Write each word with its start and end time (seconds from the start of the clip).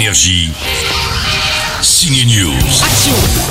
Énergie. 0.00 0.50
Signe 1.82 2.24
News. 2.26 2.54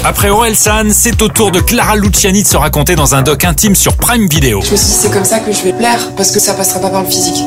Après 0.03 0.29
Orelsan, 0.31 0.85
c'est 0.91 1.22
au 1.22 1.27
tour 1.27 1.51
de 1.51 1.59
Clara 1.59 1.95
Luciani 1.95 2.42
de 2.42 2.47
se 2.47 2.58
raconter 2.58 2.95
dans 2.95 3.13
un 3.13 3.22
doc 3.22 3.45
intime 3.45 3.75
sur 3.75 3.95
Prime 3.95 4.27
Video. 4.27 4.59
Je 4.65 4.72
me 4.72 4.75
suis 4.75 4.88
dit 4.88 4.93
c'est 4.93 5.11
comme 5.11 5.25
ça 5.25 5.42
que 5.42 5.51
je 5.54 5.61
vais 5.61 5.74
plaire, 5.74 5.99
parce 6.17 6.31
que 6.31 6.40
ça 6.40 6.56
passera 6.56 6.79
pas 6.79 6.90
par 6.90 7.04
le 7.04 7.08
physique. 7.08 7.43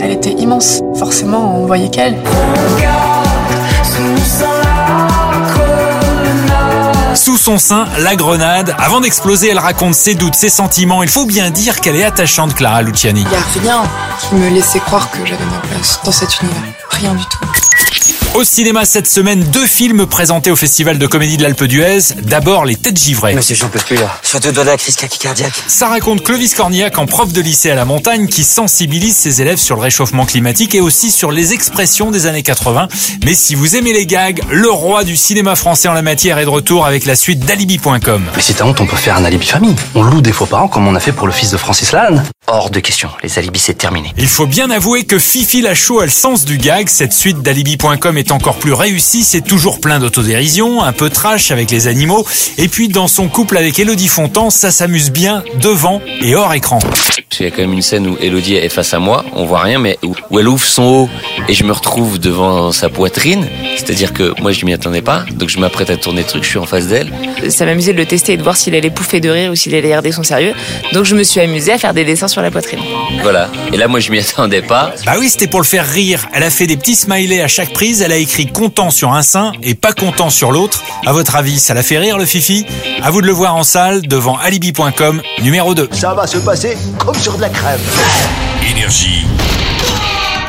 Elle 0.00 0.12
était 0.12 0.30
immense, 0.30 0.82
forcément 0.96 1.60
on 1.60 1.66
voyait 1.66 1.90
qu'elle. 1.90 2.16
Sous 7.16 7.36
son 7.38 7.58
sein, 7.58 7.86
la 7.98 8.14
grenade. 8.14 8.72
Avant 8.78 9.00
d'exploser, 9.00 9.48
elle 9.48 9.58
raconte 9.58 9.96
ses 9.96 10.14
doutes, 10.14 10.36
ses 10.36 10.48
sentiments. 10.48 11.02
Il 11.02 11.08
faut 11.08 11.26
bien 11.26 11.50
dire 11.50 11.80
qu'elle 11.80 11.96
est 11.96 12.04
attachante, 12.04 12.54
Clara 12.54 12.82
Luciani. 12.82 13.22
Y 13.22 13.34
a 13.34 13.60
rien 13.60 13.82
qui 14.20 14.36
me 14.36 14.48
laissait 14.48 14.78
croire 14.78 15.10
que 15.10 15.26
j'avais 15.26 15.44
ma 15.46 15.58
place 15.58 15.98
dans 16.04 16.12
cet 16.12 16.40
univers. 16.40 16.62
Rien 16.90 17.14
du 17.14 17.24
tout. 17.24 17.38
Au 18.32 18.44
cinéma 18.44 18.84
cette 18.84 19.08
semaine, 19.08 19.42
deux 19.42 19.66
films 19.66 20.06
présentés 20.06 20.52
au 20.52 20.56
Festival 20.56 20.98
de 20.98 21.06
comédie 21.08 21.36
de 21.36 21.42
l'Alpe 21.42 21.64
d'Huez. 21.64 22.14
D'abord, 22.22 22.64
Les 22.64 22.76
Têtes 22.76 22.96
Givrées. 22.96 23.34
Monsieur, 23.34 23.56
j'en 23.56 23.68
peux 23.68 23.80
plus 23.80 23.96
là. 23.96 24.08
Je 24.22 24.28
suis 24.28 24.36
à 24.36 24.40
deux 24.40 24.52
doigts 24.52 24.62
de 24.62 24.68
la 24.68 24.76
crise 24.76 24.94
cardiaque. 24.94 25.52
Ça 25.66 25.88
raconte 25.88 26.22
Clovis 26.22 26.54
Cornillac 26.54 26.96
en 26.98 27.06
prof 27.06 27.32
de 27.32 27.40
lycée 27.40 27.72
à 27.72 27.74
la 27.74 27.84
montagne 27.84 28.28
qui 28.28 28.44
sensibilise 28.44 29.16
ses 29.16 29.42
élèves 29.42 29.58
sur 29.58 29.74
le 29.74 29.82
réchauffement 29.82 30.26
climatique 30.26 30.76
et 30.76 30.80
aussi 30.80 31.10
sur 31.10 31.32
les 31.32 31.52
expressions 31.54 32.12
des 32.12 32.26
années 32.26 32.44
80. 32.44 32.86
Mais 33.24 33.34
si 33.34 33.56
vous 33.56 33.74
aimez 33.74 33.92
les 33.92 34.06
gags, 34.06 34.40
le 34.48 34.70
roi 34.70 35.02
du 35.02 35.16
cinéma 35.16 35.56
français 35.56 35.88
en 35.88 35.92
la 35.92 36.02
matière 36.02 36.38
est 36.38 36.44
de 36.44 36.50
retour 36.50 36.86
avec 36.86 37.06
la 37.06 37.16
suite 37.16 37.40
d'Alibi.com. 37.40 38.22
Mais 38.36 38.42
si 38.42 38.54
t'as 38.54 38.64
honte, 38.64 38.80
on 38.80 38.86
peut 38.86 38.96
faire 38.96 39.16
un 39.16 39.24
alibi 39.24 39.46
famille. 39.46 39.74
On 39.96 40.04
loue 40.04 40.20
des 40.20 40.32
faux 40.32 40.46
parents 40.46 40.68
comme 40.68 40.86
on 40.86 40.94
a 40.94 41.00
fait 41.00 41.12
pour 41.12 41.26
le 41.26 41.32
fils 41.32 41.50
de 41.50 41.56
Francis 41.56 41.90
Lalanne. 41.90 42.24
Hors 42.52 42.70
de 42.70 42.80
question. 42.80 43.10
Les 43.22 43.38
alibis, 43.38 43.60
c'est 43.60 43.74
terminé. 43.74 44.12
Il 44.18 44.26
faut 44.26 44.46
bien 44.46 44.70
avouer 44.70 45.04
que 45.04 45.20
Fifi 45.20 45.60
Lachaud 45.62 46.00
a 46.00 46.04
le 46.04 46.10
sens 46.10 46.44
du 46.44 46.58
gag. 46.58 46.88
Cette 46.88 47.12
suite 47.12 47.42
d'Alibi.com 47.42 48.18
est 48.18 48.32
encore 48.32 48.56
plus 48.56 48.72
réussie. 48.72 49.22
C'est 49.22 49.42
toujours 49.42 49.80
plein 49.80 50.00
d'autodérision, 50.00 50.82
un 50.82 50.92
peu 50.92 51.10
trash 51.10 51.52
avec 51.52 51.70
les 51.70 51.86
animaux. 51.86 52.26
Et 52.58 52.66
puis 52.66 52.88
dans 52.88 53.06
son 53.06 53.28
couple 53.28 53.56
avec 53.56 53.78
Elodie 53.78 54.08
Fontan, 54.08 54.50
ça 54.50 54.72
s'amuse 54.72 55.12
bien 55.12 55.44
devant 55.60 56.02
et 56.22 56.34
hors 56.34 56.52
écran. 56.52 56.80
Il 57.40 57.44
y 57.44 57.46
a 57.46 57.50
quand 57.50 57.62
même 57.62 57.72
une 57.72 57.82
scène 57.82 58.06
où 58.06 58.18
Elodie 58.20 58.56
est 58.56 58.68
face 58.68 58.92
à 58.92 58.98
moi, 58.98 59.24
on 59.34 59.46
voit 59.46 59.60
rien, 59.60 59.78
mais 59.78 59.98
où 60.04 60.14
où 60.30 60.38
elle 60.38 60.48
ouvre 60.48 60.64
son 60.64 60.82
haut 60.82 61.08
et 61.48 61.54
je 61.54 61.64
me 61.64 61.72
retrouve 61.72 62.18
devant 62.18 62.72
sa 62.72 62.88
poitrine. 62.88 63.46
C'est-à-dire 63.76 64.12
que 64.12 64.34
moi 64.40 64.52
je 64.52 64.64
m'y 64.64 64.72
attendais 64.72 65.02
pas, 65.02 65.24
donc 65.32 65.48
je 65.48 65.58
m'apprête 65.58 65.90
à 65.90 65.96
tourner 65.96 66.22
le 66.22 66.26
truc, 66.26 66.44
je 66.44 66.50
suis 66.50 66.58
en 66.58 66.66
face 66.66 66.86
d'elle. 66.86 67.10
Ça 67.48 67.64
m'amusait 67.64 67.92
de 67.92 67.98
le 67.98 68.06
tester 68.06 68.34
et 68.34 68.36
de 68.36 68.42
voir 68.42 68.56
s'il 68.56 68.74
allait 68.74 68.90
pouffer 68.90 69.20
de 69.20 69.30
rire 69.30 69.50
ou 69.50 69.54
s'il 69.56 69.74
allait 69.74 69.88
garder 69.88 70.12
son 70.12 70.22
sérieux. 70.22 70.54
Donc 70.92 71.04
je 71.04 71.16
me 71.16 71.22
suis 71.22 71.40
amusée 71.40 71.72
à 71.72 71.78
faire 71.78 71.94
des 71.94 72.04
dessins 72.04 72.28
sur 72.28 72.42
la 72.42 72.50
poitrine. 72.50 72.80
Voilà. 73.22 73.48
Et 73.72 73.76
là 73.76 73.88
moi 73.88 74.00
je 74.00 74.10
m'y 74.10 74.18
attendais 74.18 74.62
pas. 74.62 74.92
Bah 75.06 75.14
oui, 75.18 75.28
c'était 75.28 75.46
pour 75.46 75.60
le 75.60 75.66
faire 75.66 75.86
rire. 75.86 76.28
Elle 76.32 76.42
a 76.42 76.50
fait 76.50 76.66
des 76.66 76.76
petits 76.76 76.94
smileys 76.94 77.40
à 77.40 77.48
chaque 77.48 77.72
prise. 77.72 78.02
Elle 78.02 78.12
a 78.12 78.16
écrit 78.16 78.46
content 78.46 78.90
sur 78.90 79.12
un 79.12 79.22
sein 79.22 79.52
et 79.62 79.74
pas 79.74 79.92
content 79.92 80.30
sur 80.30 80.52
l'autre. 80.52 80.82
À 81.06 81.12
votre 81.12 81.36
avis, 81.36 81.58
ça 81.58 81.74
l'a 81.74 81.82
fait 81.82 81.98
rire 81.98 82.18
le 82.18 82.26
Fifi? 82.26 82.66
À 83.02 83.10
vous 83.10 83.22
de 83.22 83.26
le 83.26 83.32
voir 83.32 83.56
en 83.56 83.64
salle 83.64 84.02
devant 84.02 84.36
alibi.com 84.36 85.22
numéro 85.42 85.74
2. 85.74 85.88
Ça 85.92 86.14
va 86.14 86.26
se 86.26 86.38
passer 86.38 86.76
comme 86.98 87.14
de 87.36 87.42
la 87.42 87.48
crème. 87.48 87.80
Énergie. 88.70 89.26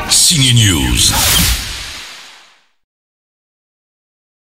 Signe 0.08 0.54
News. 0.54 1.61